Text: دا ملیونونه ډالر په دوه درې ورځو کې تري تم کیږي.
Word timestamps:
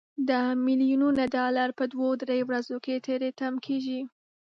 دا 0.29 0.41
ملیونونه 0.65 1.23
ډالر 1.35 1.69
په 1.79 1.83
دوه 1.91 2.09
درې 2.23 2.39
ورځو 2.49 2.77
کې 2.85 2.95
تري 3.05 3.29
تم 3.39 3.53
کیږي. 3.65 3.99